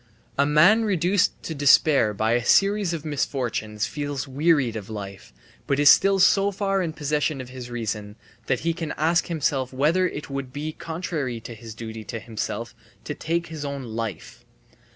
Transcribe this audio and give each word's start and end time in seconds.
A 0.35 0.47
man 0.47 0.83
reduced 0.83 1.39
to 1.43 1.53
despair 1.53 2.11
by 2.11 2.31
a 2.31 2.43
series 2.43 2.91
of 2.91 3.05
misfortunes 3.05 3.85
feels 3.85 4.27
wearied 4.27 4.75
of 4.75 4.89
life, 4.89 5.31
but 5.67 5.77
is 5.79 5.91
still 5.91 6.17
so 6.17 6.49
far 6.49 6.81
in 6.81 6.91
possession 6.91 7.39
of 7.39 7.49
his 7.49 7.69
reason 7.69 8.15
that 8.47 8.61
he 8.61 8.73
can 8.73 8.93
ask 8.93 9.27
himself 9.27 9.71
whether 9.71 10.07
it 10.07 10.27
would 10.27 10.45
not 10.47 10.53
be 10.53 10.71
contrary 10.73 11.39
to 11.41 11.53
his 11.53 11.75
duty 11.75 12.03
to 12.05 12.19
himself 12.19 12.73
to 13.03 13.13
take 13.13 13.45
his 13.49 13.63
own 13.63 13.83
life. 13.83 14.43